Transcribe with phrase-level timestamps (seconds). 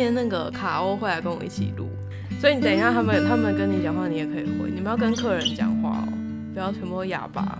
[0.00, 1.90] 天那个卡欧会来跟我一起录，
[2.40, 4.70] 所以你等一下他们 他们跟你讲话，你也可以回。
[4.70, 6.12] 你们要跟客人讲话哦，
[6.54, 7.58] 不要全部都哑巴。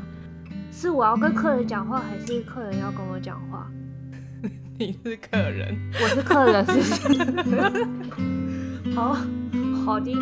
[0.73, 3.71] 是我要跟客人讲话，还是客人要跟我讲话？
[4.79, 7.13] 你是客人，我是客人，是不
[8.89, 8.95] 是？
[8.97, 9.15] 好，
[9.85, 10.13] 好的。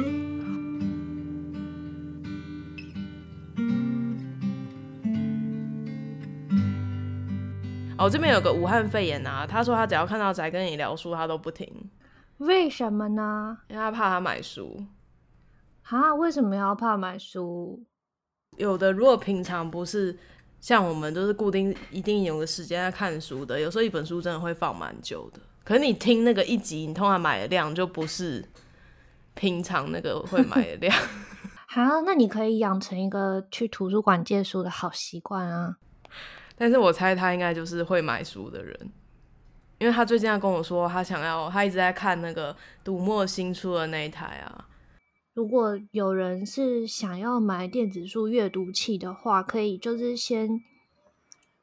[7.97, 11.69] 哦，这边有个武汉肺炎啊，他说他只要看到宅跟你聊书，他都不听。
[12.39, 13.59] 为什么呢？
[13.69, 14.85] 因为他怕他买书。
[15.83, 16.15] 啊？
[16.15, 17.85] 为什么要怕买书？
[18.57, 20.19] 有的如果平常不是。
[20.61, 25.39] 像我们都是固定一定有个时间在看书的，有时候一本书真的会放蛮久的。
[25.63, 28.45] 可是你听那个一集，你通常买的量就不是
[29.35, 30.93] 平常那个会买的量。
[31.69, 35.77] 好，那你可以养成一个去图书馆借书的好习惯啊。
[36.59, 38.91] 但是我猜他应该就是会买书的人，
[39.79, 44.67] 因为他最近要跟我说，他想要，他一直在看那个读墨新出的那一台啊。
[45.35, 50.61] 如果有人是想要买电子书阅读器的话，可以就是先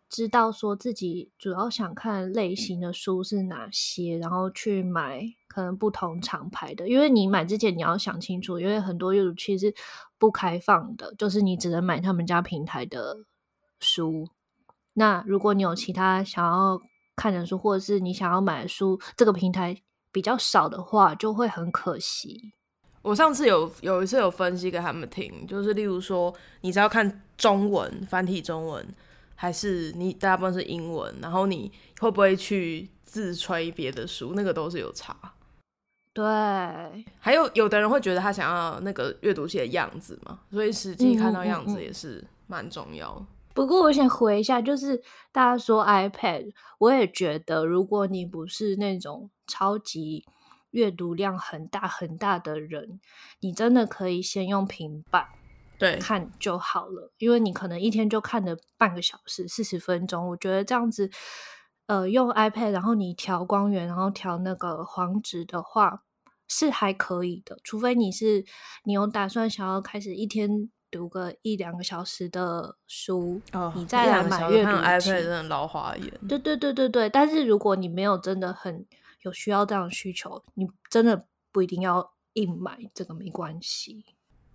[0.09, 6.87] 知道说自己主要想看类型的书是哪些，然后去买可能不同厂牌的。
[6.87, 9.75] 因为你买之前你要想清楚，因为很多阅读器是
[10.17, 13.25] 不开放的，就是你只能买他们家平台的
[13.81, 14.29] 书。
[14.93, 16.79] 那如果你有其他想要
[17.15, 22.53] 看的书，或者是你想要买的书，这个平台比较少的话，就会很可惜。
[23.01, 28.83] 我上次有有一次有分析给他们听，就是例如说，你只要看中文繁体中文，
[29.35, 35.15] 还是你大部分是英文，然后你会不会去自吹别的书，那个都是有差。
[36.13, 36.23] 对，
[37.19, 43.13] 还有有的人会觉得他想要那个阅读器的样子嘛，所以实际看到样子也是蛮重要。
[43.19, 43.34] 嗯嗯嗯。
[43.55, 50.23] 不过我想回一下，就是大家说 iPad，我也觉得如果你不是那种超级。
[50.71, 52.99] 阅读量很大很大的人，
[53.39, 55.25] 你真的可以先用平板
[55.77, 60.27] 对看就好了，因为你可能一天就看了半个小时、四十分钟。
[60.27, 61.09] 我觉得这样子，
[61.87, 66.03] 呃，用 iPad，然后你调光源，然后调那个黄值的话，
[66.49, 67.57] 是还可以的。
[67.63, 68.43] 除非你是
[68.83, 74.77] 你有打算想要开始一天读个一两个小时的书，哦、你再来买阅读器。
[74.77, 76.11] iPad 真的老花眼。
[76.27, 78.85] 对对对对对，但是如果你没有真的很。
[79.21, 84.05] 有需要这样的需求，你真的不一定要硬买，这个没关系。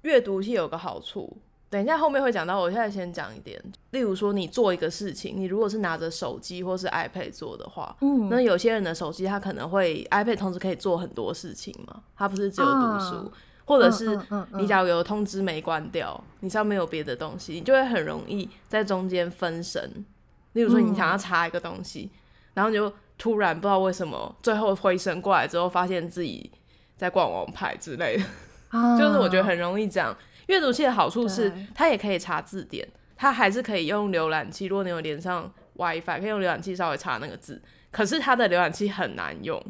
[0.02, 3.60] 阅读器有个好处，等一下后面会讲到，我现在先讲一点。
[3.90, 13.32] 例如说，你做一个事情，你如果是拿着手机或是 iPad 做的话，嗯，那有些人的手机他可能会 iPad 同时可以做很多事情嘛，他不是只有读书，啊、
[13.70, 14.18] 或者是
[14.54, 20.04] 你假如有通知没关掉，嗯嗯嗯、你上面有别的东西，你就会很容易在中间分神。
[20.52, 22.18] 例如说，你想要查一个东西，嗯、
[22.54, 22.92] 然后你就。
[23.22, 26.50] 突然不知道为什么，最后回神过来之后，发现自己
[26.96, 28.24] 在逛王牌之类的，
[28.70, 30.16] 啊、就是我觉得很容易这样。
[30.46, 34.64] 阅读器的好处是，它也可以查字典，它还是可以用浏览器。
[34.64, 37.60] 如果你有连上 WiFi，可以用浏览器稍微查那个字。
[37.90, 39.62] 可是它的浏览器很难用，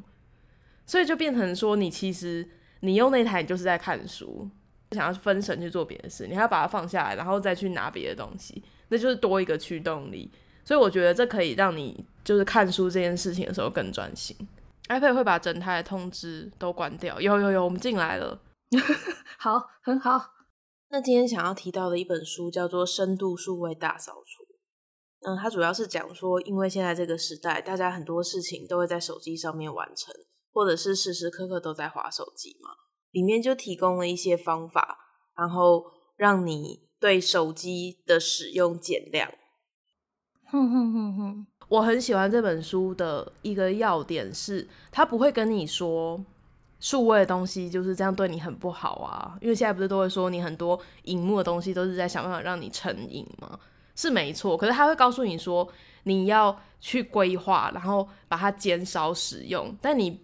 [0.86, 2.48] 所以就变成说，你其实
[2.80, 4.48] 你用那台你就是在看书，
[4.92, 10.30] 想要分神去做别的事，你还要把它放下来，然后再去拿别的东西，那就是多一个驱动力。
[10.64, 14.36] 所以我觉得这可以让你就是看书这件事情的时候更专心。
[14.88, 17.20] iPad 会把整台的通知都关掉。
[17.20, 18.40] 有有有，我们进来了。
[19.38, 20.32] 好，很好。
[20.90, 24.44] 那今天想要提到的一本书叫做《深度数位大扫除》。
[25.22, 30.14] 嗯，它主要是讲说，因为现在这个时代，大家很多事情都会在手机上面完成，
[30.52, 32.70] 或者是时时刻刻都在滑手机嘛。
[33.10, 34.98] 里面就提供了一些方法，
[35.36, 35.84] 然后
[36.16, 39.28] 让你对手机的使用减量。
[40.46, 46.24] 哼哼哼哼，我很喜欢这本书的一个要点是，他不会跟你说
[46.78, 53.58] 数位的东西就是这样对你很不好啊，因为现在不是都会说你很多荧幕的东西都是在想办法让你成瘾吗？
[53.96, 55.68] 是没错，可是他会告诉你说
[56.04, 60.20] 你要去规划，然后把它减少使用，但你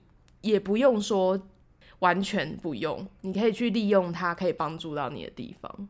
[0.46, 1.40] 也不用说
[1.98, 5.88] 完全不用，你可以去利用它可以帮助到你的地方。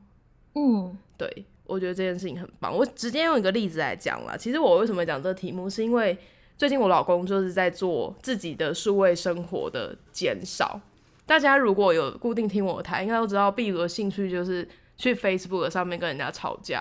[0.54, 1.44] 嗯，对。
[1.68, 2.72] 我觉得这件事情很棒。
[2.72, 4.36] 我直接用一个例子来讲啦。
[4.36, 6.16] 其实我为什么讲这个题目，是因为
[6.56, 10.80] 最近我老公就是在做自己的数位生活的减少。
[11.26, 16.80] 大家如果有固定听我的台，应该都知道，闭鲁的兴趣就是去 Facebook 上面跟人家吵架。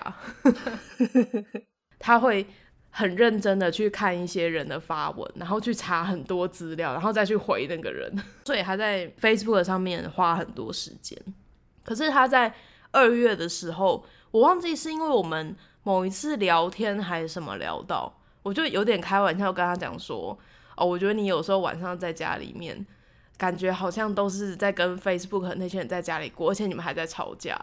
[1.98, 2.46] 他会
[2.96, 8.10] 很认真的去看一些人的发文，然后去查很多资料，然后再去回那个人。
[8.46, 11.16] 所以他在 Facebook 上面花很多时间。
[11.84, 12.54] 可是他在
[12.90, 14.04] 二月的时候。
[14.32, 18.12] 我忘记是因为我们某一次聊天还是什么聊到，
[18.42, 20.36] 我就有点开玩笑跟他讲说，
[20.76, 22.84] 哦，我觉得你有时候晚上在家里面
[23.38, 27.58] 感觉好像都是在跟 Facebook 那些人在家里过，而且你们还在吵架。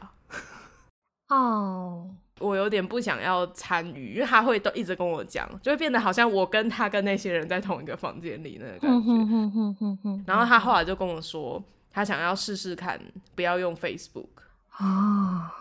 [1.29, 10.23] 哦我有点不想要参与，因为他会都一直跟我讲，就会变得好像我跟他跟那些人在同一个房间里那个感觉。
[10.25, 12.99] 然后他后来就跟我说，他想要试试看
[13.35, 14.27] 不要用 Facebook。
[14.71, 15.53] 啊，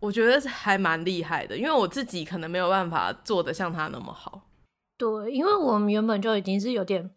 [0.00, 4.48] 我觉得还蛮厉害的，因为我自己可能没有办法做的像他那么好。
[4.96, 7.10] 对，因为我们原本就已经是有点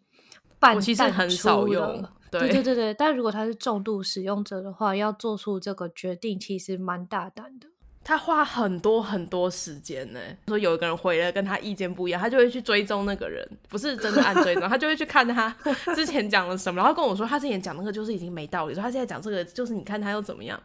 [0.60, 2.04] 半，我其实很少用。
[2.30, 7.68] 对，对对对对，但如果他是重度使用者的话，要做出这个决定其实蛮大胆的。
[8.04, 15.48] 他花很多很多时间呢，说有一个人回了跟他意见不一样，他就会去追踪那个人，不是真的按追踪，他就会去看他
[15.94, 20.60] 之前讲了什么，然后跟我说他之前讲那个就是已经没道理，说他现在讲这个就是你看他又怎么样，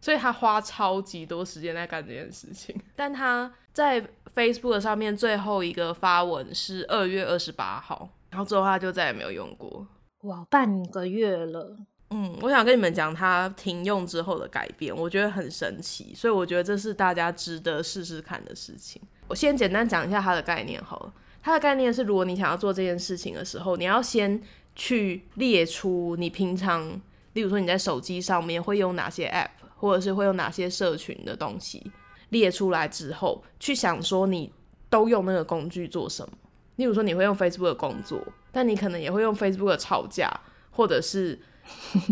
[0.00, 2.74] 所以他花超级多时间在干这件事情。
[2.96, 4.04] 但他在
[4.34, 9.86] Facebook 上面最后一个发文是二月二十八号，然后之后他就再也没有用过，
[10.22, 11.76] 哇，半个月了。
[12.10, 19.02] 嗯，我想跟你们讲它停用之后的改变，我觉得很神奇，所以我觉得这是大家值得试试看的事情。
[19.26, 21.12] 我先简单讲一下它的概念好了。
[21.42, 24.40] 它的概念是，如果你想要做这件事情的时候，你要先
[24.76, 26.88] 去列出你平常，
[27.32, 31.90] 例如说你在手机上面会用哪些 App，或者是会用哪些社群的东西，
[32.28, 34.52] 列出来之后，去想说你
[34.88, 36.32] 都用那个工具做什么。
[36.76, 38.22] 例如说你会用 Facebook 工作，
[38.52, 40.30] 但你可能也会用 Facebook 吵架，
[40.70, 41.40] 或者是。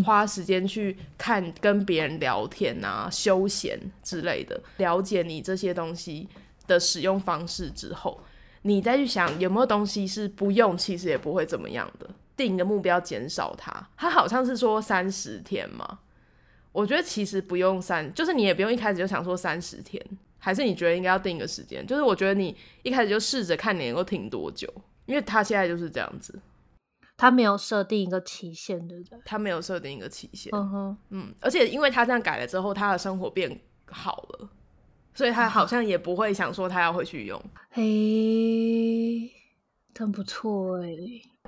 [0.05, 6.29] 花时间去看跟别人聊天啊、休闲之类的，了解你这些东西
[6.67, 8.21] 的使用方式之后，
[8.63, 12.09] 你再去想有没有东西是不用，其实也不会怎么样的。
[12.35, 13.89] 定一个目标，减少它。
[13.97, 15.99] 它好像是说三十天嘛，
[16.73, 20.03] 我觉得其实不用三，就是你也不用一开始就想说三十天，
[20.39, 21.87] 还是你觉得应该要定一个时间？
[21.87, 24.67] 就是我觉得你一开始就试着看你能够停多久，
[25.05, 26.35] 因为它现在就是这样子。
[27.23, 29.17] 他没有设定一个期限，对不对？
[29.25, 30.53] 他没有设定一个期限。
[30.53, 34.49] 嗯哼，嗯，而且因为他这样改了之后，他的生活变好了，
[35.15, 37.41] 所以他好像也不会想说他要回去用。
[37.71, 39.31] 嘿，
[39.95, 40.91] 真不错哎！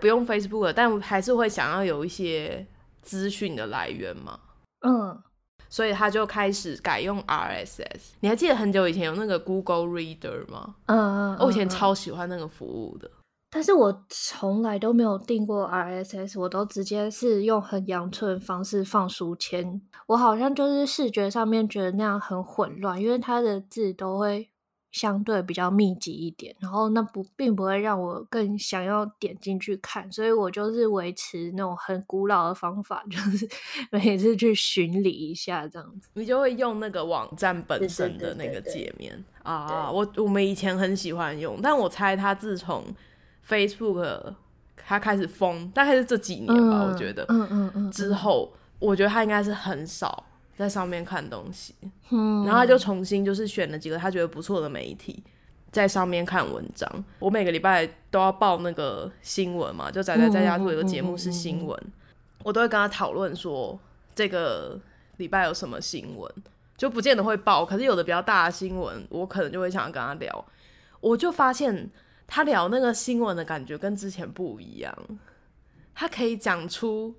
[0.01, 2.65] 不用 Facebook 了，但还是会想要有一些
[3.03, 4.39] 资讯的来源嘛。
[4.87, 5.21] 嗯，
[5.69, 8.13] 所以他就开始改用 RSS。
[8.21, 10.77] 你还记得很久以前有那个 Google Reader 吗？
[10.87, 13.11] 嗯嗯，我以前超喜欢那个服务的。
[13.55, 19.81] 但是我从来都没有订过 RSS，我都直接是用很阳春的方式放书签。
[20.09, 24.51] 我好像就是视觉上面觉得那样很混乱，因为它的字都会
[24.91, 33.49] 相对比较密集一点，然后那不并不会让我更想要点进去看，所以我就是维持那种很古老的方法， 就是
[33.93, 36.09] 每次去巡礼一下这样子。
[36.15, 42.85] 你就会用那个网站本身的那个界面啊，我我们以前很喜欢用，但我猜它自从
[43.49, 44.35] Facebook
[44.77, 47.25] 它开始疯，大概是这几年吧，嗯、我觉得。
[47.29, 47.91] 嗯嗯嗯。
[47.91, 50.27] 之后，我觉得他应该是很少
[50.57, 51.75] 在上面看东西。
[52.11, 52.45] 嗯。
[52.45, 55.23] 然后他就重新就是选了几个他觉得不错的媒体，
[55.73, 56.87] 在上面看文章。
[57.19, 61.79] 我每个礼拜都要报那个新闻嘛，就宅宅在家做一个节目是新闻，
[62.43, 63.79] 我都会跟他讨论说
[64.15, 64.79] 这个
[65.17, 66.31] 礼拜有什么新闻，
[66.77, 70.45] 就不见得会报，可是有的比较大的新闻，我可能就会想要跟他聊。
[71.01, 71.91] 我就发现。
[72.27, 74.97] 他聊那个新闻的感觉跟之前不一样，
[75.95, 77.15] 他可以讲出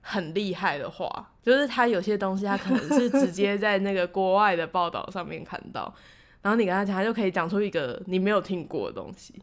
[0.00, 5.94] 很厉害的话，就是他有些东西他可能是直接 在那个国外的报道上面看到，
[6.42, 9.34] 然后你跟他讲，他就可以讲出一个你没有听过的东西。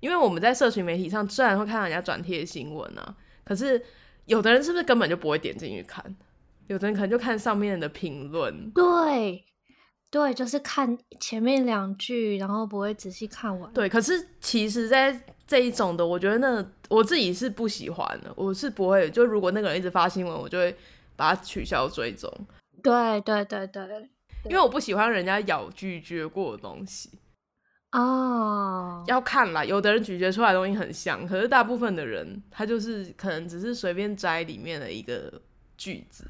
[0.00, 3.82] 因为我们在社群媒体上虽然会看到人家转贴新闻啊，可是
[4.26, 6.04] 有的人是不是根本就不会点进去看？
[6.66, 8.70] 有的人可能就看上面的评论。
[8.72, 9.42] 对。
[10.16, 13.70] 对，就是看前面两句，然后不会仔细看完。
[13.74, 15.14] 对，可是其实，在
[15.46, 18.32] 这一种的，我觉得那我自己是不喜欢的。
[18.34, 20.74] 我是不会，就如果那个人一直发新闻，我就会
[21.16, 22.32] 把它取消追踪。
[22.82, 23.84] 对对对对，
[24.44, 27.10] 因为我不喜欢人家咬咀嚼过的东西。
[27.92, 35.30] 哦，要看啦，有的人咀嚼出来的东西很像，可是大部分的人他就是可能只是随便摘里面的一个
[35.76, 36.24] 句子。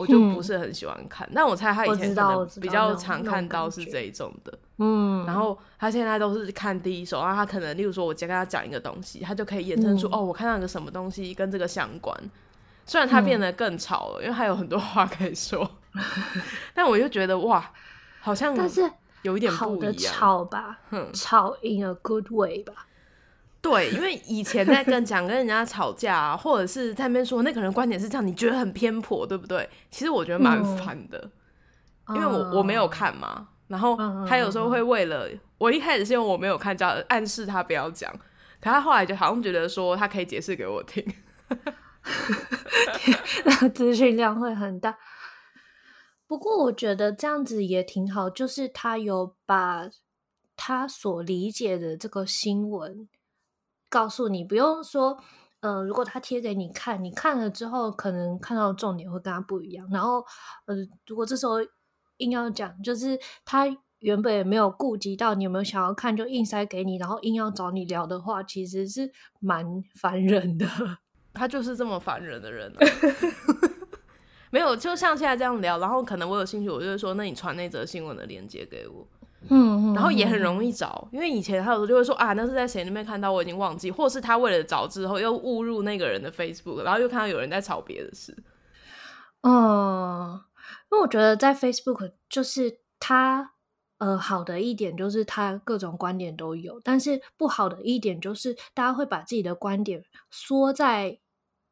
[0.00, 12.18] 我就不是很喜欢看，嗯、但我猜他以前可能比较常看到是这一种的，嗯，然后他现在都是看第一手，然后他可能例如说，我先跟他讲一个东西，他就可以衍生出、嗯、哦，我看到一个什么东西跟这个相关。
[12.86, 15.70] 虽然他变得更吵了，嗯、因为他有很多话可以说，
[16.72, 17.70] 但我就觉得哇，
[18.20, 18.90] 好像但是
[19.20, 20.78] 有一点不一样，吵吧，
[21.12, 22.86] 吵 in a good way 吧。
[23.62, 29.68] 对，因为以前在跟讲跟人家吵架啊，或者是在那边说那个人观点是这样，你觉得很偏颇，对不对？
[29.90, 31.30] 其实我觉得蛮烦的，
[32.06, 33.48] 嗯、因为我我没有看嘛。
[33.68, 38.10] 然后他有时候会为了、嗯、我一开始是用我没有看，叫暗示他不要讲，
[38.60, 41.04] 可他后来就好像觉得说他可以解释给我听。
[43.44, 44.96] 那个资讯量会很大。
[46.26, 49.88] 不过我觉得这样子也挺好，就是他有把
[50.56, 53.08] 他所理解的这个新闻
[53.90, 55.18] 告诉你，不用说，
[55.60, 59.86] 呃，如果他贴给你看，你看了之后可能看到重点会跟他不一样。
[59.90, 60.24] 然后，
[60.64, 60.74] 呃，
[61.06, 61.56] 如果这时候
[62.18, 63.66] 硬要讲，就是他
[63.98, 70.66] 原本也没有顾及到你有没有想要看，就硬塞给你，然后硬要找你聊的话，其实是蛮烦人的。
[71.34, 72.78] 他就是这么烦人的人啊。
[74.50, 79.06] 没有，就像现在这样聊，然后可能我有兴趣，我就会说，那你传那则新闻的链接给我，
[79.48, 88.36] 嗯，然后也很容易找，因为以前他有时候就会说啊，那是在谁那边看到，我已经忘记，或是他为了找之后又误入那个人的 Facebook，然后又看到有人在吵别的事，
[89.42, 90.40] 嗯，
[90.90, 93.52] 因为我觉得在 Facebook 就是他
[93.98, 101.18] 呃好的一点就是他各种观点都有，但是不好的一点就是大家会把自己的观点缩在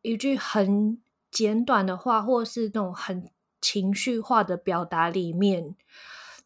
[0.03, 1.01] 一句很。
[1.31, 5.77] 简短的话，或是那种很情绪化的表达里面，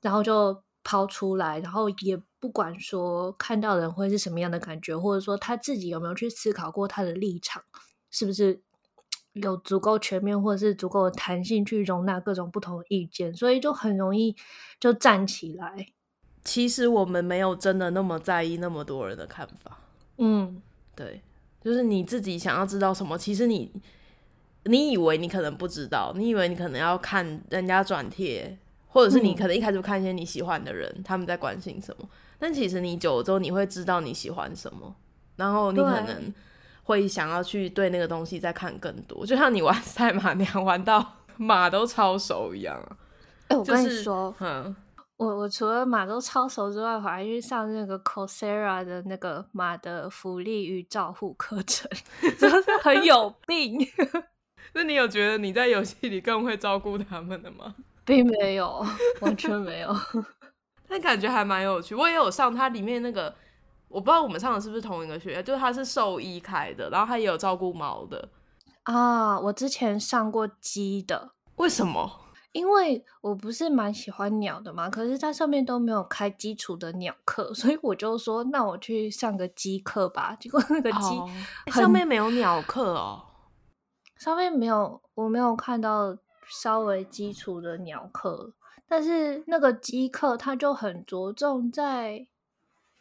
[0.01, 7.63] 然后就抛出来，然后也不管说看到人会是什么样的感觉，或者说他自己有没有去思考过他的立场
[8.11, 8.61] 是不是
[9.33, 14.37] 有足够全面，或者是足够的弹性去容纳各种不同的意见，所以就很容易
[14.81, 15.89] 就站起来。
[16.45, 19.79] 其实我们没有真的那么在意那么多人的看法。
[20.19, 20.61] 嗯，
[20.95, 21.23] 对，
[21.63, 23.73] 就是你自己想要知道什么，其实你。
[24.67, 28.57] 你以为你可能不知道，你以为你可能要看人家转贴，
[28.93, 32.07] 或者是你可能一开始就看一些你喜欢的人，嗯、他们在关心什么。
[32.39, 34.95] 但其实你久了之后，你会知道你喜欢什么，
[35.37, 36.33] 然后你可能
[36.83, 39.25] 会想要去对那个东西再看更多。
[39.25, 42.79] 就像你玩赛马娘玩到马都超熟一样。
[43.49, 44.77] 哎、欸，我跟你说，嗯，
[45.17, 51.91] 我我除了马都超熟之外，我还去上那个 Coursera 的那个马的福利与照护课程，
[52.39, 53.79] 真的很有病。
[54.75, 57.75] 那你有觉得你在游戏里更会照顾他们的吗？
[58.05, 58.85] 并没有，
[59.21, 59.95] 完全没有。
[60.89, 61.95] 但感觉还蛮有趣。
[61.95, 63.35] 我也有上它里面那个，
[63.89, 68.29] 我不知道我们上的是不是同一个学校，就是它是兽医开的，然后它也有照顾猫的
[68.83, 69.39] 啊。
[69.41, 72.21] 我之前上过鸡的，为什么？
[72.53, 80.37] 因为我不是蛮喜欢鸟的嘛，可是它上面都没有开基础的鸟课，所以我就说，那我去上个鸡课吧。
[80.39, 81.31] 结果那个鸡、哦、
[81.69, 83.25] 上面没有鸟课哦。
[84.19, 86.15] 上面没有，我没有看到
[86.53, 88.53] 稍微基础的鸟课，
[88.87, 92.27] 但是那个鸡课它就很着重在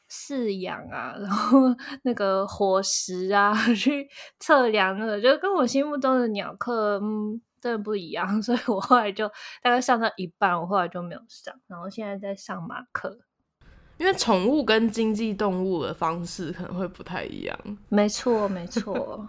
[0.09, 1.59] 饲养啊，然后
[2.03, 9.27] 那个伙食啊， 去测量那个，就跟我心目中的鸟课，嗯，真的不一样， 所以我后来就
[9.61, 13.19] 大概上到一半，我后来就没有上，然后现在在上马课，
[13.97, 19.27] 因为宠物跟经济动物的方式可能会不太一样，没错，没错。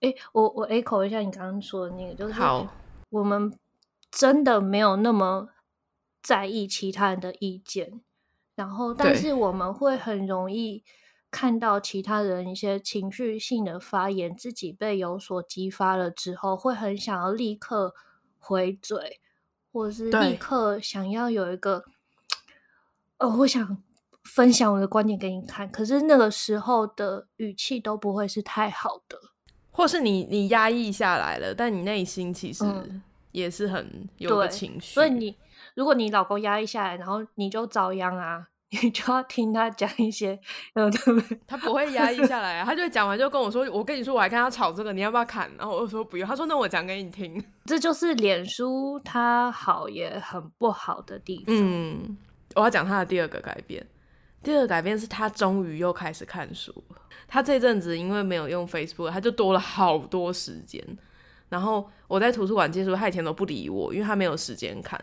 [0.00, 2.64] 哎，我我 echo 一下你刚刚说的那个，就是好，
[3.10, 3.58] 我们
[4.10, 5.48] 真的没有那么
[6.22, 8.00] 在意其他人的意见，
[8.54, 10.84] 然后但是我们会很容易
[11.30, 17.94] 看到其他人一些情绪性的发言，自己被有所激发了之后，会很想要立刻
[18.38, 19.20] 回嘴，
[19.72, 21.84] 或是立刻想要有一个，
[23.18, 23.82] 呃，我想
[24.24, 29.18] 分享我的观点给你看，可是那个时候的语气都不会是太好的。
[29.78, 32.64] 或是你你压抑下来了，但你内心其实
[33.30, 34.92] 也是很有个情绪。
[34.94, 35.36] 所以你
[35.76, 38.48] 如果你老公压抑下来，然后你就遭殃啊，
[38.82, 40.36] 你就要听他讲一些，
[40.74, 41.38] 对不对？
[41.46, 47.40] 他不会压抑下来啊，他就讲完就跟我说：“我跟你说，我还跟他吵这个，你要不要砍？”然后我就说：“不用。”他说：“那我讲给你听。
[47.64, 51.54] ”这就是脸书它好也很不好的地方。
[51.56, 52.18] 嗯，
[52.56, 53.86] 我要讲他的第二个改变。
[54.42, 56.96] 第二个改变是他终于又开始看书了。
[57.26, 60.82] 他这阵子因为没有用 Facebook，他就多了好多时间。
[61.48, 64.98] 然后我在图书馆借书，他以前都不理我，因为他没有时间看。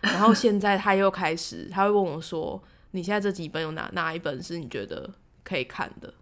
[0.00, 2.62] 然后现在他又开始，他会问我说
[2.92, 5.08] ：“你现在这几本有哪哪一本是你觉得
[5.42, 6.12] 可以看的？”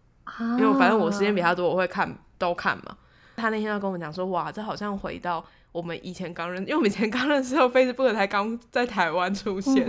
[0.59, 2.97] 因为反正我时间比他多，我会看都看嘛。
[3.37, 9.87] 他那天要跟我讲说：“哇，这好像回到我们以前刚认，因为我们以前刚认识后，Facebook 才刚在台湾出现，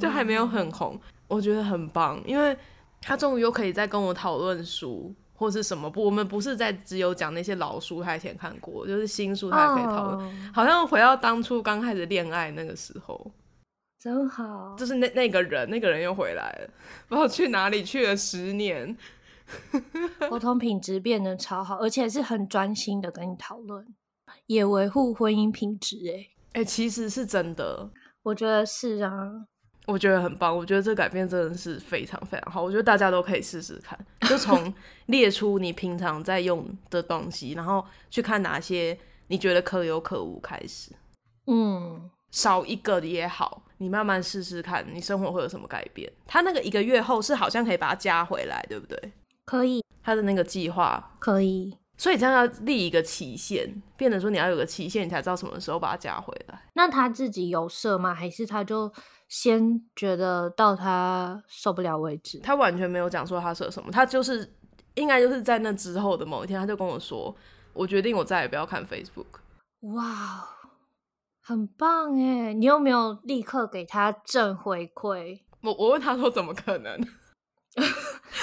[0.00, 2.56] 就还没有很红。”我觉得很棒，因为
[3.00, 10.32] 他终于又可以再跟我讨论书或是什么不，我们不是在只有讲那些老书，他以前看过，就是新书他也可以讨论，oh.
[10.54, 13.30] 好像回到当初刚开始恋爱那个时候，
[13.98, 16.70] 真好，就是那那个人，那个人又回来了，
[17.08, 18.94] 不知道去哪里去了十年，
[20.28, 23.86] 沟通品质变得超好，而且是很专心的跟你讨论，
[24.52, 25.96] 也维护婚姻品质，
[26.52, 27.90] 哎，哎，其实是真的，
[28.22, 29.46] 我觉得是啊。
[29.86, 34.72] 我觉得很棒，我觉得这改变真的是非常非常好，我觉得大家都可以试试看，就从
[35.06, 40.92] 列出你平常在用的东西，然后去看哪些你觉得可有可无开始，
[41.48, 46.10] 嗯，少一个也好，你慢慢试试看，你生活会有什么改变。
[46.28, 49.12] 他那个一个月后是好像可以把它加回来，对不对？
[49.44, 51.76] 可以，他的那个计划可以。
[51.96, 56.62] 所以这样要立一个期限，变得说你要有个期限，你才知道什么时候把它加回来。
[56.74, 58.12] 那他自己有设吗？
[58.12, 58.92] 还是他就
[59.28, 62.38] 先觉得到他受不了为止？
[62.40, 64.52] 他完全没有讲说他设什么，他就是
[64.94, 67.34] 应该就是在那之后的某一天，他就跟我说
[67.72, 69.26] ：“我决定我再也不要看 Facebook。”
[69.94, 70.48] 哇，
[71.40, 72.52] 很棒哎！
[72.52, 75.40] 你有没有立刻给他正回馈？
[75.62, 77.00] 我我问他说：“怎么可能？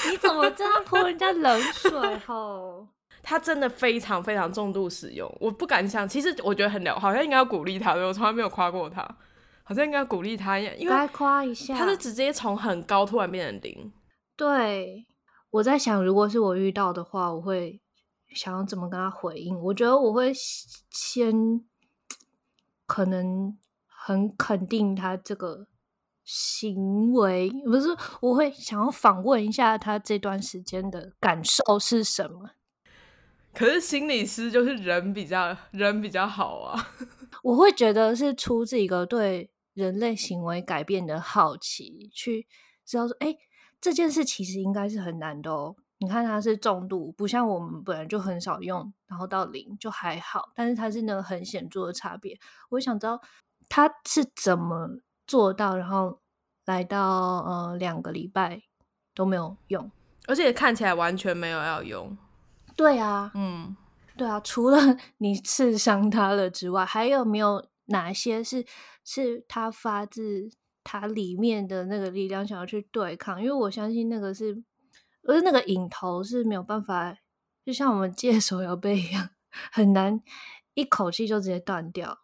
[0.10, 1.92] 你怎么这样泼人家冷水？”
[2.26, 2.88] 吼。
[3.22, 6.08] 他真的非常非常重度使用，我不敢想。
[6.08, 9.02] 其实我觉得很了，好像应该要鼓励他，我从来没有夸过他，
[9.64, 13.92] 好像应该要鼓励他一样，因为夸一下，他是直接从很高突然变成零。
[14.36, 15.06] 对，
[15.52, 17.82] 我在想，如果是我遇到的话，我会
[18.34, 19.60] 想要怎么跟他回应？
[19.62, 21.62] 我觉得我会先
[22.86, 23.58] 可能
[23.88, 25.68] 很肯定他这个
[26.24, 27.90] 行为，不是，
[28.22, 32.52] 我会想要访问一下他这段时间的感受是什么。
[33.54, 36.92] 可是心理师就是人比较人比较好啊，
[37.44, 42.48] 我会觉得是出自一个对人类行为改变的好奇，去
[42.86, 43.38] 知道说，哎、欸，
[43.82, 45.76] 这件事其实应该是很难的哦。
[46.02, 52.40] 你看它是重度，不像我们本来就很少用，然后到零就还好，但是它是那个很显著的差别。
[52.70, 53.20] 我想知道
[53.68, 56.22] 他是怎么做到，然后
[56.66, 58.62] 来到呃两个礼拜
[59.14, 59.92] 都没有用，
[60.28, 62.18] 而且看起来完全没有要用。
[62.80, 63.76] 对啊，嗯，
[64.16, 64.78] 对啊，除了
[65.20, 68.66] 你刺伤他了之外，还有没有哪些是
[69.04, 70.50] 是他发自
[70.82, 73.42] 他里面的那个力量想要去对抗？
[73.42, 74.64] 因为我相信那个是，
[75.24, 77.18] 而是那个瘾头是没有办法，
[77.66, 79.30] 就像我们借手摇杯一样，
[79.74, 80.22] 很难
[80.74, 82.20] 一口气就直接断掉。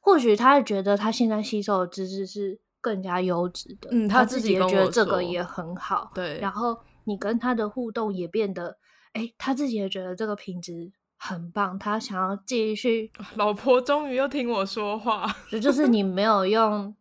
[0.00, 8.78] 或许他觉得他现在吸收的知识是更加优质的，嗯，他自己也觉得这个也很好，对，然后你跟他的互动也变得。
[9.12, 13.10] 哎，他自己也觉得这个品质很棒，他想要继续。
[13.36, 16.94] 老婆终于又听我说话，这就是你没有 用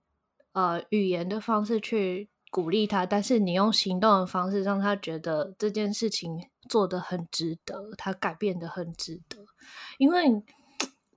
[0.52, 9.38] 呃语言的方式去鼓励他，但是你用行动的方式让他觉得这件事情做得很值得，他改变的很值得。
[9.97, 10.43] 因为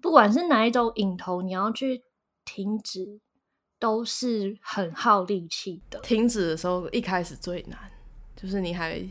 [0.00, 2.04] 不管是哪一种瘾头，你要去
[2.44, 3.20] 停止
[3.80, 5.98] 都是很耗力气的。
[6.00, 7.78] 停止的时候一开始最难，
[8.36, 9.02] 就是你还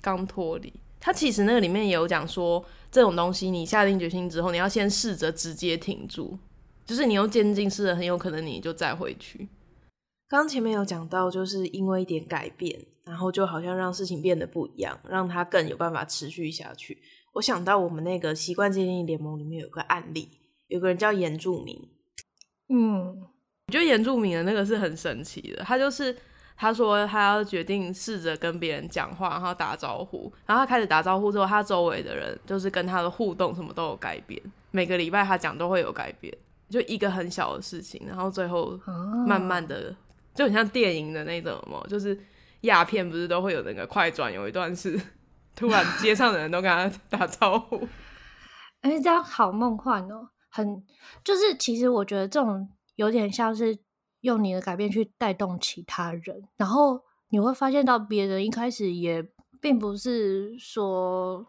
[0.00, 0.72] 刚脱离。
[1.04, 6.38] 他其实那个里面也有讲说，这种东西你下定决心之后，你要先试着直接停住，
[6.86, 9.46] 就是你用渐进式的，很有可能你就再回去。
[10.26, 16.96] 刚前面有讲到，就是因为一点改变，然后就好像让事情变得不一样，让它更有办法持续下去。
[17.34, 20.26] 我想到我们那个习惯建立联盟里面有个案例，
[20.68, 21.78] 有个人叫严住民，
[22.70, 23.20] 嗯，
[23.66, 26.16] 我觉得严住民的那个是很神奇的，他就是。
[26.56, 30.32] 他说他要决定试着跟别人讲话，然后打招呼。
[30.46, 34.40] 然后他开始打招呼之后，他周围的人就是跟他的互动什么都有改变。
[34.70, 36.32] 每个礼拜他讲都会有改变，
[36.70, 38.78] 就一个很小的事情，然后最后
[39.26, 39.96] 慢慢的、哦、
[40.34, 42.18] 就很像电影的那种嘛，就是
[42.60, 45.00] 鸦片不是都会有那个快转，有一段是
[45.56, 47.76] 突然街上的人都跟他 打招呼。
[48.80, 50.82] 哎、欸，这样好梦幻哦，很
[51.24, 53.76] 就是其实我觉得这种有点像是。
[54.24, 59.22] 用你的改变去带动其他人，然后你会发现到别人一开始也
[59.60, 61.46] 并不是说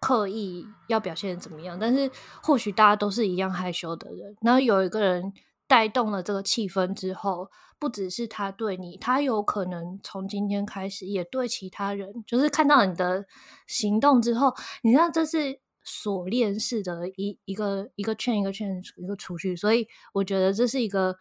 [0.00, 2.10] 刻意要表现怎么样，但是
[2.42, 4.36] 或许大家都是一样害羞的人。
[4.40, 5.32] 然后有一个人
[5.68, 13.24] 带动了这个气氛之后，不只是他对你，他有可能从今天开始也对其他人，就是看到你的
[13.68, 14.52] 行动之后，
[14.82, 21.16] 你知道这是锁链式的一一个一个圈一个圈一个出去，所以我觉得这是一个。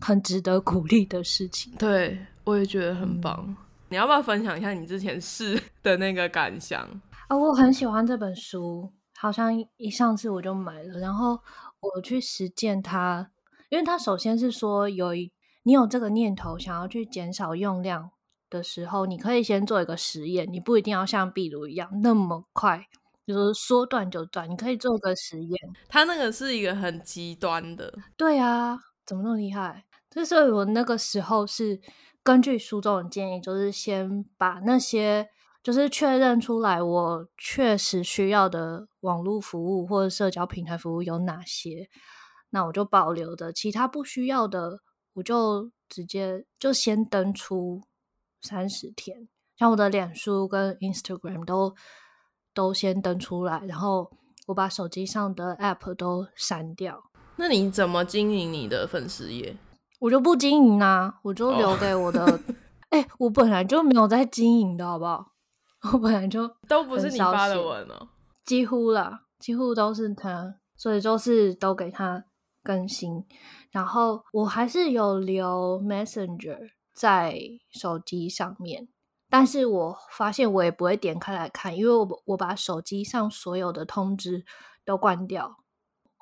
[0.00, 3.44] 很值得鼓励的事情，对，我也觉得很棒。
[3.46, 3.56] 嗯、
[3.88, 6.82] 你要不要分享一下你之前试的那个感想
[7.28, 7.36] 啊？
[7.36, 11.38] 我很喜欢这本书，好像一上次我就买了，然后
[11.80, 13.30] 我去实践它。
[13.70, 18.10] 因为它首先是说有一，你有这个念头想要去减少用量
[18.50, 22.84] 的时候，你可以先做一个实验，你不一定要像壁炉一样那么快，
[23.26, 25.58] 就是说断就断，你可以做个实验。
[25.88, 29.84] 它那个是一个很极端的，对啊，怎么那么厉害？
[30.24, 31.80] 所以我那个时候是
[32.22, 35.28] 根据书中的建议，就是先把那些
[35.62, 41.88] 就是确认出来我确实需要的网络服务或者社交平台服务有哪些，
[42.50, 44.80] 那我就保留的，其他不需要的
[45.14, 47.82] 我就直接就先登出
[48.40, 51.74] 三十天，像我的脸书跟 Instagram 都
[52.52, 54.10] 都先登出来，然后
[54.46, 57.11] 我把手机上的 App 都删掉。
[57.36, 59.56] 那你怎么经营你的粉丝页？
[60.00, 62.24] 我就不经营啊，我就留给我的。
[62.90, 63.04] 哎、oh.
[63.04, 65.26] 欸，我本来就没有在经营的好不好？
[65.92, 68.08] 我本来就都不是你发的文哦，
[68.44, 72.24] 几乎啦，几乎都是他，所以就是都给他
[72.62, 73.24] 更新。
[73.70, 76.58] 然后我还是有留 Messenger
[76.92, 77.38] 在
[77.70, 78.88] 手机上面，
[79.30, 84.44] 但是我发现我也不会点开来看，因为我我把手机上所有的通知
[84.84, 85.56] 都关掉。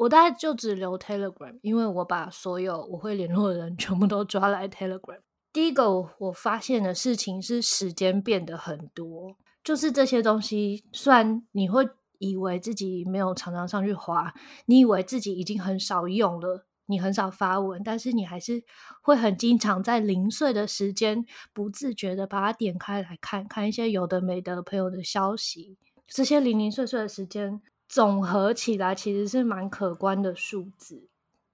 [0.00, 5.20] 我大概就只留 Telegram，因为我把所有我会联络的人全部都抓来 Telegram。
[5.52, 11.86] 第一个我发现的事情是时间变得很多，就是这些东西，虽然你会
[12.18, 14.32] 以为自己没有常常上去滑，
[14.64, 18.62] 你以为自己已经很少用了，你很少发文，但是你还是
[19.02, 27.60] 会很经常在零碎的时间，不自觉的把它点开来看看一些有的没的朋友的消息，这些零零碎碎的时间。
[27.90, 31.08] 总合起来其实是蛮可观的数字，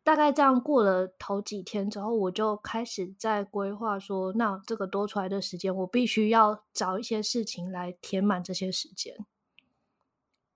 [0.04, 9.16] 大概这样过了头几天之后，我就开始在规划说，那这个多出来的时间，我必须要找一些事情来填满这些时间。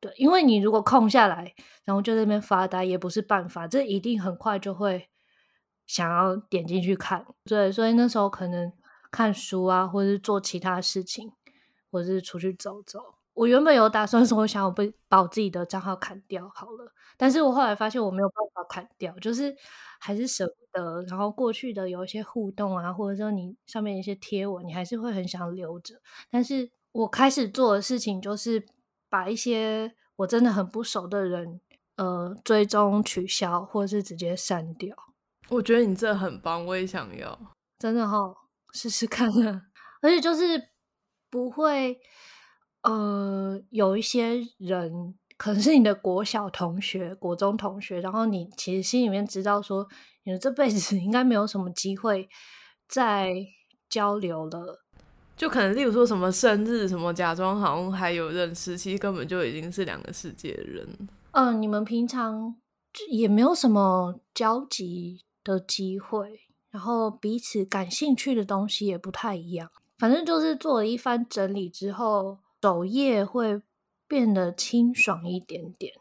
[0.01, 5.09] 对，因为你如果空下来，然后就在那边发呆，也不是办法，这一定很快就会
[5.87, 7.27] 想要点进去看。
[7.45, 8.71] 对，所以那时候可能
[9.11, 11.33] 看书啊，或者是做其他事情，
[11.91, 13.15] 或者是出去走走。
[13.33, 19.55] 我原本有打算说，我想我被把我自己的账号砍掉好了，但是我后来发现我没有办法砍掉，就是
[19.99, 21.03] 还是舍不得。
[21.05, 25.95] 然后过去的有一些互动啊，或者说你上面一些贴文，你还是会很想留着。
[26.31, 28.67] 但是我开始做的事情就是
[29.09, 31.61] 把一些我真的很不熟的人，
[31.97, 34.95] 呃，追踪取消，或者是直接删掉。
[35.49, 37.39] 我觉得你这很棒，我也想要，
[37.79, 38.37] 真的哈、哦，
[38.73, 39.63] 试试看啊。
[40.03, 40.71] 而且就是
[41.31, 41.99] 不会。
[42.83, 49.87] 呃，有一些人可能是你的国小同学、国中同学，然后你其实心里面知道说，
[50.25, 52.27] 你的这辈子 应该没有什么机会
[52.89, 53.35] 再
[53.91, 54.81] 交流了，
[55.37, 60.87] 就可能例如说什么生日什么，假装好像还有认识，其实根本就已经是两个世界的人。
[61.33, 62.57] 嗯、呃，你们平常
[63.11, 66.41] 也没有什么交集的机会，
[66.71, 72.39] 然后彼此感兴趣的东西也不太一样，反正就是做了一番整理之后。
[72.61, 73.63] 首页会
[74.07, 75.95] 变得清爽一点点，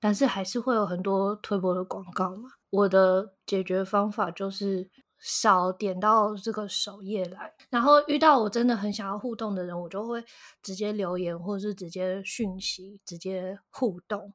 [0.00, 2.50] 但是还是会有很多推播的广告嘛。
[2.70, 10.22] 我的解决方法就是少点到这个首页来，然后遇到我真的很想要互动的人，我就会
[10.62, 14.34] 直接留言或者是直接讯息，直接互动，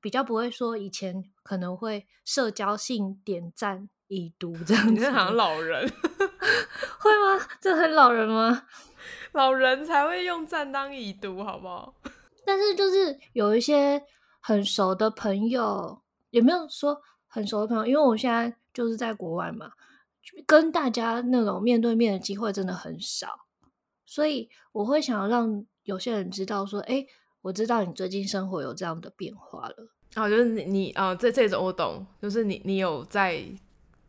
[0.00, 5.10] 比较不会说以前可能会社交性点赞已读这样子。
[5.10, 5.90] 好像老人
[6.98, 7.46] 会吗？
[7.60, 8.66] 这很老人吗？
[9.32, 11.94] 老人才会用赞当已读，好不好？
[12.44, 14.02] 但是就是有一些
[14.40, 19.70] 很熟的朋友，也没有说很熟的朋友，因为我现在就是在国外嘛，
[20.46, 23.46] 跟大家那种面对面的机会真的很少，
[24.04, 27.06] 所以我会想要让有些人知道说，哎，
[27.42, 29.90] 我知道你最近生活有这样的变化了。
[30.14, 33.44] 啊，就是你你啊，这这种我懂，就是你你有在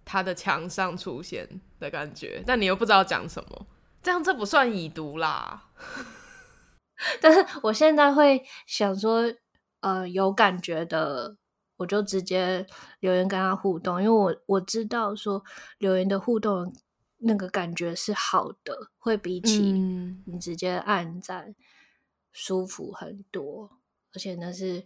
[0.04, 1.48] 他的墙上出现
[1.82, 3.68] 的感觉，但你又不知道讲什么。
[4.02, 5.70] 这样这不算已读啦，
[7.22, 9.32] 但是我现在会想说，
[9.82, 11.36] 呃，有感觉的
[11.78, 12.66] 我就直接
[13.00, 15.44] 留言跟他互动，因为我我知道说
[15.78, 16.74] 留言的互动
[17.18, 19.60] 那个感觉是好的，会比起
[20.26, 21.54] 你直接按赞
[22.32, 23.78] 舒服很多，嗯、
[24.16, 24.84] 而且那是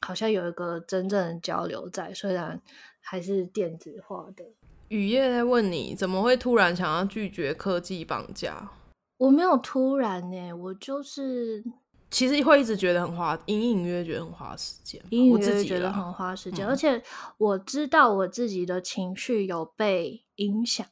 [0.00, 2.60] 好像有一个真正的交流在，虽然
[3.00, 4.44] 还是电子化的。
[4.88, 8.70] 雨夜在问你怎么会突然想要拒绝科技绑架？
[9.18, 11.64] 我没有突然呢、欸，我就是
[12.10, 17.02] 其实会一直觉得很花，隐隐约约觉得很花时间，隐隐约约觉得很花时间，而且
[17.38, 20.86] 我知道我自己的情绪有被影响。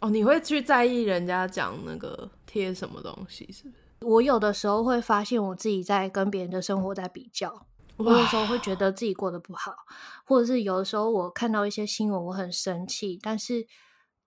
[0.00, 4.06] 哦，你会去在意人家讲那个贴什么东西，是不是？
[4.06, 7.66] 我有的时候会发现我自己在跟别人的生活在比较。
[7.96, 9.74] 我有时候会觉得自己过得不好，
[10.24, 13.66] 或者是有的时候我看到一些新闻，我很生气，但是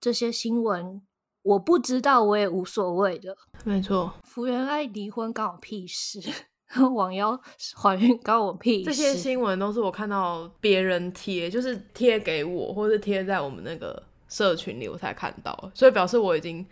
[0.00, 1.00] 这些新闻
[1.42, 3.36] 我不知道，我也无所谓的。
[3.64, 6.20] 没错，福原爱离婚关我屁事，
[6.74, 7.40] 罔腰
[7.76, 8.84] 怀孕关我屁事。
[8.84, 16.66] 这些新闻都是我看到别人贴，就是贴给我，或是贴在我们那个社群里，我才看到，所以表示我已经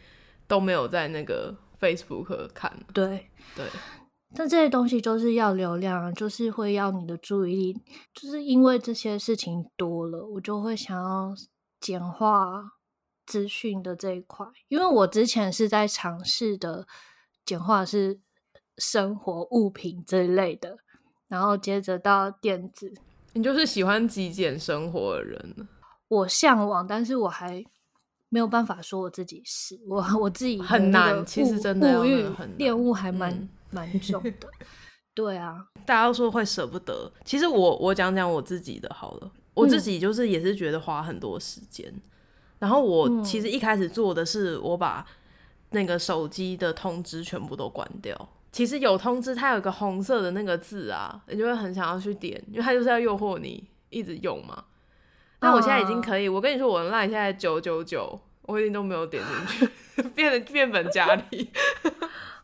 [0.47, 2.73] 都没有在那个 Facebook 看。
[2.93, 3.65] 对对。
[4.35, 7.81] 但这些东西就是要流量，就是会要你的注意力，
[8.13, 11.35] 就是因为这些事情多了，我就会想要
[11.81, 12.73] 简化
[13.27, 16.87] 资讯的这一块，因为我之前是在尝试的
[17.45, 18.21] 简化是
[18.77, 20.77] 生活物品这一类的，
[21.27, 22.93] 然后接着到电子。
[23.33, 25.69] 你就是喜欢极简生活的人。
[26.09, 27.65] 我向往，但是我还
[28.29, 32.25] 没有办法说我自己是我我自己很难，其实真的物欲
[32.57, 34.33] 恋物还蛮蛮、嗯、重的。
[35.15, 41.89] 对啊，大家都说会舍不得，其实我我讲讲我自己的好了，我自己就是也是觉得花很多时间。
[41.91, 42.03] 嗯
[42.59, 45.07] 然后我其实一开始做的是，我把
[45.71, 48.29] 那个手机的通知全部都关掉。
[48.51, 54.65] 其实有通知，它有个红色的那个字啊，你就会很想要去点，因为它就是要诱惑你一直用嘛。
[55.39, 61.49] 但我现在已经可以，我跟你说，我的 LINE 现在九九九，我已经都没有点进去， 变得变本加厉。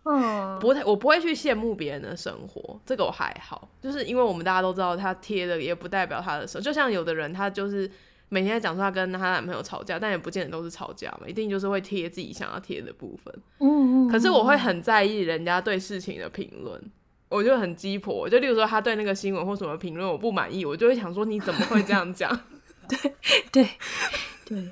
[0.05, 7.91] 嗯，不太，我不会去羡慕别人的生活，这个我还好，就是因为我们大家都知道，他贴的也不代表他的生活，就像有的人他就是。
[8.31, 13.33] 每天在讲说他跟她男朋友吵架，但也不见得都是吵架嘛，一定就是会贴自己想要贴的部分。
[13.61, 16.83] 嗯，嗯，可是我会很在意人家对事情的评论，
[17.29, 18.29] 我就很鸡婆。
[18.29, 22.29] 就例如说他对那个新闻或什么评论我不满意，我就会想说你怎么会这样讲？
[22.89, 22.99] 对
[23.53, 23.69] 对
[24.47, 24.69] 对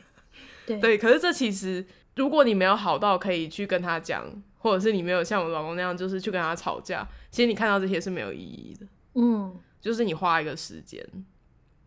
[0.66, 0.98] 对对。
[0.98, 4.24] 可是这其实，如果你没有好到可以去跟他讲，
[4.62, 8.86] 或者是你没有像我老公那样，就是去跟他吵架，其实你看到这些是没有意义的。
[9.14, 11.04] 嗯，就是你花一个时间。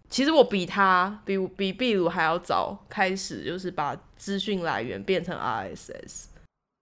[0.10, 6.26] 其实我比他比比比如还要早开始，就是把资讯来源变成 RSS，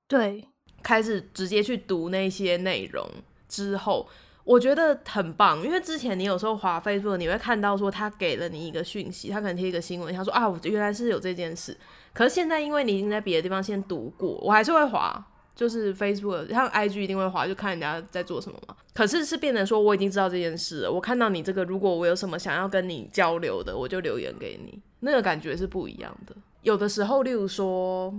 [0.09, 0.45] 对，
[0.81, 3.07] 开始直接去读那些内容
[3.47, 4.09] 之后，
[4.43, 11.77] 我觉得很棒，因为之前你有时候滑 Facebook，你会看到说他给了你一个讯息，他可能贴一个新闻，他说啊，我原来是有这件事，
[12.13, 15.25] 可是现在因为你已经在别的地方先读过，我还是会滑。
[15.55, 18.75] 就是 Facebook，像 IG 一定会滑，就看人家在做什么嘛。
[18.93, 20.91] 可是是变成说，我已经知道这件事了。
[20.91, 24.81] 我看到你这个，如果我有什么想要跟你交流的，我就留言给你。
[25.01, 26.35] 那个感觉是不一样的。
[26.61, 28.13] 有的时候，例如说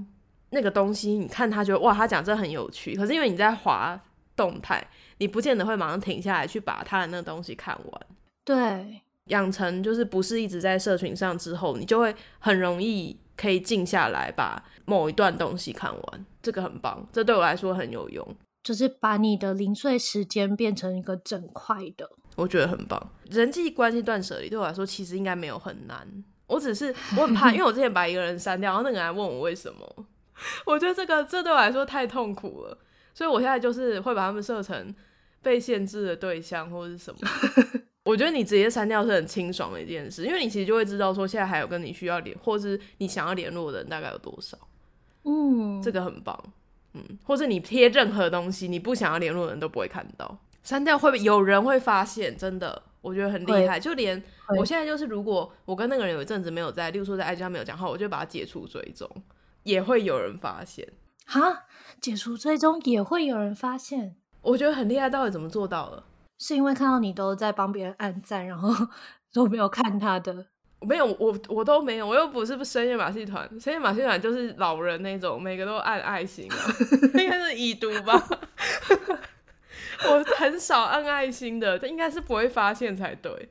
[0.50, 2.94] 那个东西，你看他觉得哇，他讲这很有趣。
[2.94, 4.00] 可是因为你在滑
[4.36, 4.86] 动态，
[5.18, 8.06] 你不见得会马上停下来去把他的那个东西看完。
[8.44, 13.18] 对，养成就是不是一直在社群上之后，你就会很容易。
[13.36, 18.36] 可以静下来把某一段东西看完，这个很棒，这对我来说很有用。
[18.62, 23.10] 就是把你的零碎时间变成一个整块的，我觉得很棒。
[23.28, 26.86] 人际关系断舍离对我来说其实应该没有很难，我只是
[27.18, 30.06] 我很怕，因为我之前把一个人删掉，然后那个人还问我为什么，
[30.64, 32.78] 我觉得这个这对我来说太痛苦了，
[33.12, 34.94] 所以我现在就是会把他们设成
[35.42, 37.20] 被限制的对象或者是什么。
[38.04, 44.56] 我觉得你直接删掉是很清爽的一件事，因为你其实就会知道说现在还有跟你需要联，或是你想要联络的人大概有多少。
[45.24, 46.38] 嗯，这个很棒。
[46.92, 50.38] 嗯，或者你贴任何东西，你不想要联络的人都不会看到。
[50.62, 52.36] 删掉会不会有人会发现？
[52.38, 53.78] 真的，我觉得很厉害。
[53.78, 54.22] 就连
[54.58, 59.10] 我现在就是，如果我跟那个人有一阵子没有在，例如说在 IG 上没有讲话，我就把他解除追踪，
[59.64, 60.88] 也会有人发现。
[61.26, 61.64] 哈，
[62.00, 64.16] 解除追踪也会有人发现？
[64.40, 66.04] 我觉得很厉害，到底怎么做到了？
[66.38, 68.70] 是因为看到你都在帮别人按赞，然后
[69.34, 70.46] 都没有看他的。
[70.84, 76.56] 没有，我我都没有，我又不是不深夜马戏团，深夜马戏团就是老人那种，每个都按爱心啊，
[77.20, 78.12] 应该是已读吧。
[80.06, 83.48] 我很少按爱心的，他应该是不会发现才对，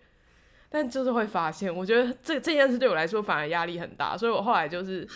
[0.69, 1.73] 但就是会发现。
[1.73, 5.07] 我觉得这这件事对我来说反而压力很大，所以我后来就是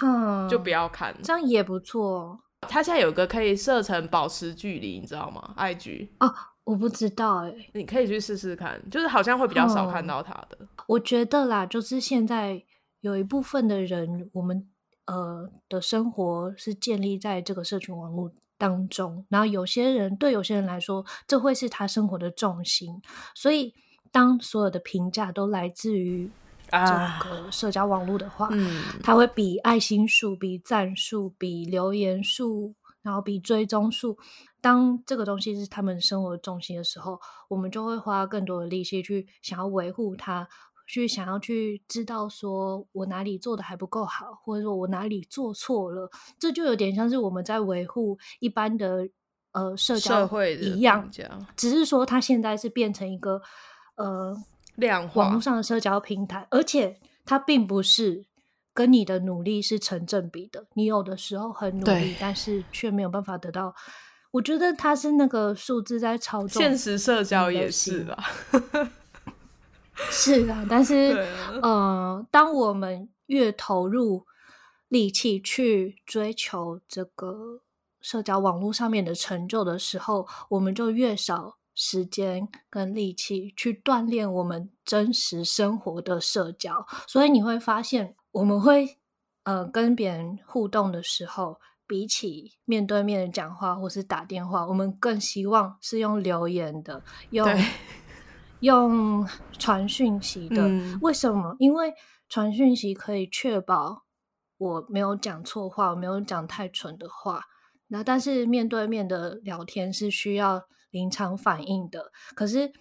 [0.49, 2.39] 就不要看，这样也不错。
[2.61, 6.33] 他现在有个可以设成保持距离，你知道吗？IG 哦。
[6.67, 10.57] 我不知道哎、欸，你可以去试试看，就是好像会比较少看到他的。
[10.85, 12.61] 我觉得啦，就是现在
[12.99, 14.67] 有一部分的人，我们
[15.05, 23.01] 呃的生活是建立在这个社群网络当中，然后有些人对有些人来说，这会是他生活的重心。
[23.33, 23.73] 所以，
[24.11, 26.29] 当所有的评价都来自于
[26.69, 32.73] 这个社交网络的话，嗯，他会比爱心数、比赞数、比留言数，
[33.07, 34.17] 然后比追踪数。
[34.59, 37.17] 当这个东西是他们生活的重心的时候，
[37.47, 40.45] 我们就会花更多的力气去想要维护它，
[40.85, 49.07] 去想要去知道说我哪里做的还不够好，或者说我哪里做错了，这就有点像是我们在维护一般的
[49.53, 51.09] 呃社交社会一样，
[51.55, 53.41] 只是说它现在是变成一个
[53.95, 54.35] 呃
[54.75, 58.25] 量化网络上的社交平台，而且它并不是
[58.77, 63.73] 跟你的努力是成正比的，你有的时候很努力，但是却没有办法得到。
[64.29, 68.23] 我觉得他是那个数字在操纵，现实社交也是啦，
[70.11, 70.63] 是啊。
[70.69, 74.27] 但是，嗯、呃，当我们越投入
[74.89, 77.61] 力气去追求这个
[77.99, 86.85] 社交网络上面的成就的时候，我们就越少时间跟力气去锻炼我们真实生活的社交。
[87.07, 88.99] 所以你会发现，我们会
[89.45, 97.47] 呃跟别人互动的时候，比起面对面的讲话或是打电话，我们更希望是用留言的，用
[98.61, 100.67] 用传讯息的。
[100.67, 100.99] 嗯。
[101.01, 101.55] 为什么？
[101.57, 101.91] 因为
[102.29, 104.03] 传讯息可以确保
[104.59, 107.43] 我没有讲错话，我没有讲太蠢的话。
[107.87, 112.11] 那但是面对面的聊天是需要临场反应的。
[112.35, 112.71] 可是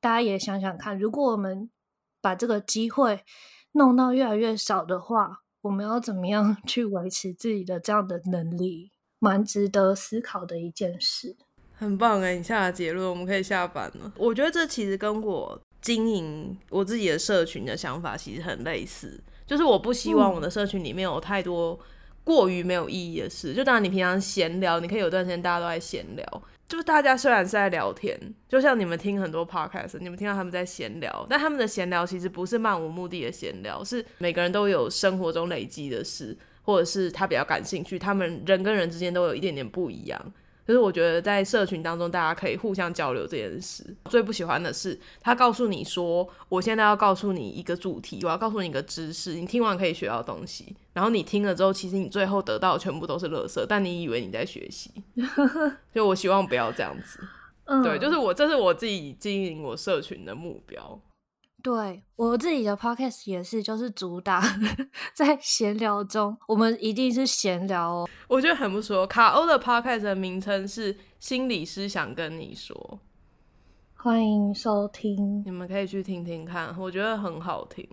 [0.00, 1.68] 大家也想想看，如果我们
[2.20, 3.24] 把这个机会
[3.72, 8.90] 弄到越来越少的话，我们要怎么样 去维持自己的这样的能力？
[9.18, 11.36] 蛮值得思考的一件事。
[11.74, 14.12] 很棒哎，你下了结论，我们可以下班了。
[14.16, 21.78] 我觉得这其实跟我经营我自己的社群的想法其实很类似，就是我不希望我的社群里面有太多
[22.24, 23.54] 过于没有意义的事。
[23.54, 26.42] 就当然你平常闲聊，你可以有段时间大家都在闲聊。
[26.70, 28.16] 就是大家虽然是在聊天，
[28.48, 40.32] 就像你们听很多 podcast，你们听到他们在闲聊，但他们的闲聊其实不是漫无目的的闲聊，是每个人都有生活中累积的事，或者是他比较感兴趣，他们人跟人之间都有一点点不一样。
[40.64, 43.84] 就是我觉得在社群当中，大家可以互相交流这件事。
[44.08, 50.76] 最不喜欢的是，他告诉你说，我现在要告诉你一个主题，我要告诉你一个知识，你听完可以学到东西。
[50.92, 54.92] 然后你听了之后，其实你最后得到的全部都是垃圾，但你以为你在学习。
[55.94, 57.20] 就我希望不要这样子。
[57.84, 61.00] 对，就是我，这是我自己经营我社群的目标。
[61.62, 64.42] 对，我自己的 podcast 也是，就是主打
[65.14, 68.08] 在闲聊中，我们一定是闲聊哦。
[68.26, 69.06] 我觉得很不错。
[69.06, 72.98] 卡欧的 podcast 的名称是心理师想跟你说，
[73.94, 77.86] 欢迎收听，你们可以去听听看，我觉得很好听。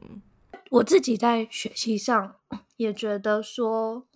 [0.71, 2.35] 我自己在学习上
[2.77, 4.06] 也觉得说，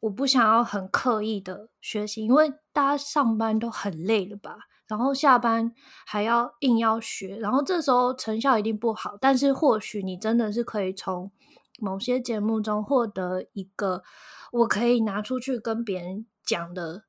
[0.00, 4.58] 我不想要很刻意的学习，因为大家上班都很累了吧。
[4.86, 5.72] 然后下班
[6.04, 9.16] 还要硬要学，然后这时候成效一定不好。
[9.20, 11.30] 但是或许你真的是可以从
[11.78, 14.02] 某些节目中获得一个
[14.50, 17.04] 我可以拿出去跟别人讲的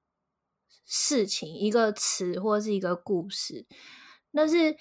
[0.86, 3.66] 事情，一个词或是一个故事。
[4.32, 4.78] 但是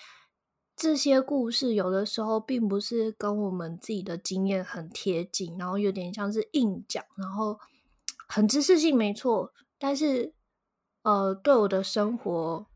[0.77, 7.59] 这些故事有的时候并不是跟我们自己的经验很贴近，然后有点像是硬讲，然后
[8.33, 10.33] 很知识性没错，但是
[11.03, 12.67] 呃，对我的生活。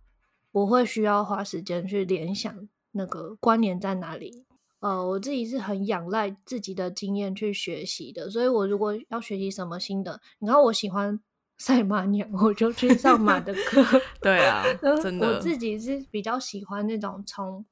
[0.51, 4.45] 我会需要花时间去联想那个关联在哪里。
[4.79, 11.19] 呃，我自己是很仰赖自己的经验去学习的，所以我如果要学习什么新的，你看我喜欢
[11.59, 13.83] 赛马娘，我就去上马的课。
[14.23, 14.63] 对啊，
[15.03, 15.27] 真的。
[15.27, 17.67] 我自己是比较喜欢那种从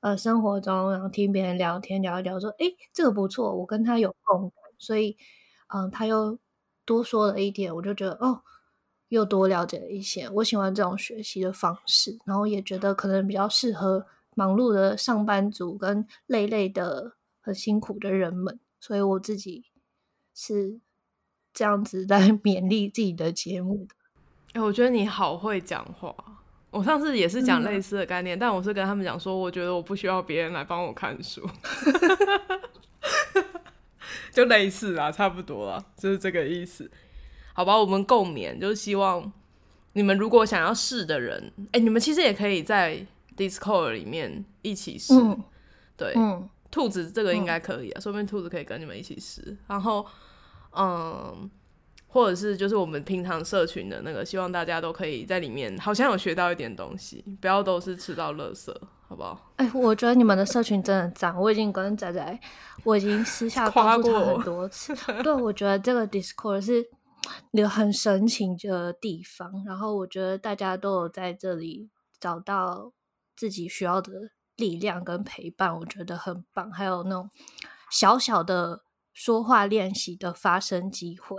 [0.00, 5.16] 呃生活中，然后听别人聊天聊一聊，说哎这个不错，我跟他有共感，所以
[5.68, 6.38] 嗯、呃、他又
[6.84, 8.42] 多说了一点，我就觉得哦。
[9.08, 19.66] 又多了解了一些，我喜欢这种学习的方式，然后也觉得可能比较适合忙碌的上班族跟累累的很辛苦的人们，所以我自己
[20.34, 20.80] 是
[21.52, 23.94] 这样子在 勉励自己的节目的。
[24.54, 26.16] 哎、欸，我觉得你好会讲话。
[26.70, 31.46] 我上次也是讲类似的概念，嗯、但我是跟他们讲说，我觉得我不需要别人来帮我看书，
[34.32, 36.90] 就类似啊，差不多啊，就是这个意思。
[37.52, 39.30] 好吧，我们共勉，就是希望
[39.92, 45.12] 你们如果想要试的人，哎、欸，你们其实也可以在 Discord 里面一起试。
[45.12, 45.38] 嗯、
[45.96, 49.54] 对，嗯、兔子这个应该可以啊，说不定兔子可以跟你们一起试。
[49.66, 50.06] 然后，
[50.74, 51.50] 嗯，
[52.06, 58.74] 或者是就是我们平常社群的那个，希望大家都可以在里面，好像有学到一点东西，不要都是吃到垃圾，
[59.12, 59.52] 好不好？
[59.56, 62.40] 哎、欸，我觉得你们的社群真的赞，我已经跟仔仔，
[62.84, 64.94] 我已经私下夸过他很多次。
[65.22, 66.88] 对，我觉得这个 Discord 是。
[67.52, 72.92] 有很神奇的地方，然后我觉得大家都有在这里找到
[73.36, 74.10] 自己需要的
[74.56, 76.68] 力量跟陪伴，我觉得很棒。
[76.72, 77.30] 还有那种
[77.92, 81.36] 小小的说话练习的发声机会，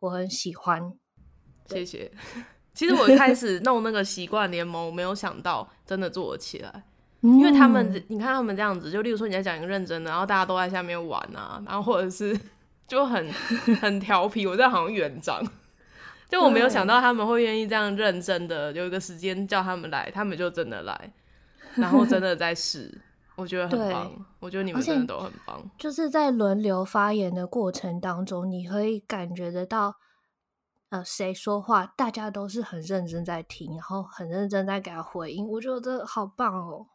[0.00, 0.92] 我很喜欢。
[1.64, 2.12] 谢谢。
[2.74, 6.84] 其实我一开始弄那个习惯联盟，我没有想到真的做得起来，
[7.22, 12.38] 因为他们，你看他们这样子，就例如说你在讲一个认真的，然后大家都在下面玩啊，然后或者是。
[12.88, 13.32] 就很
[13.80, 15.42] 很调皮，我这样好像园长，
[16.28, 21.12] 就我没有想到他们会愿意这样认真的，有一个时间叫他们来，他们就真的来，
[21.76, 23.00] 然后真的在试，
[23.34, 25.62] 我觉得很棒，我觉得你们真的都很棒。
[25.78, 29.94] 就是在轮流发言的过程当中，你可以感觉得到，
[30.90, 36.88] 呃，谁说话，大家都是很认真在听，然后很认真在给他回应，我觉得这好棒哦。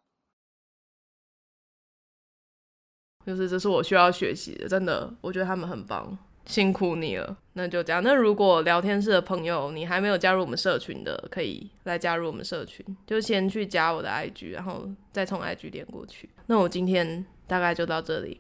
[3.28, 7.38] 就是这是我需要学习的，真的，我觉得他们很棒，辛苦你了。
[7.52, 8.02] 那就这样。
[8.02, 16.30] 那如果聊天室的朋友你还没有加入我们社群的，可以来加入我们社群，就先去加我的 IG，然后再从 IG 连过去。
[16.46, 18.40] 那我今天大概就到这里。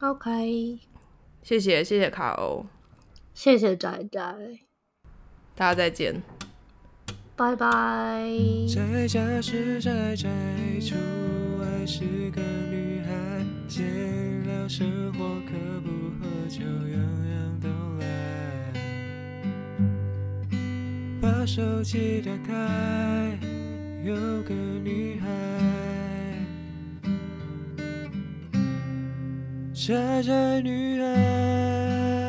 [0.00, 0.80] OK，
[1.42, 2.66] 谢谢谢谢卡欧，
[3.34, 4.20] 谢谢仔仔，
[5.54, 6.20] 大家再见，
[7.36, 7.68] 拜拜。
[8.74, 10.28] 在家是宅宅，
[10.80, 10.96] 出
[11.60, 12.40] 外是个
[12.70, 13.12] 女孩，
[13.68, 13.84] 戒
[14.46, 15.52] 了生活可
[15.84, 15.88] 不
[16.18, 16.98] 喝酒，样
[17.30, 17.68] 样都
[18.00, 18.06] 来。
[21.20, 23.38] 把手机打开，
[24.02, 25.28] 有个女孩。
[29.74, 32.27] 宅宅女孩。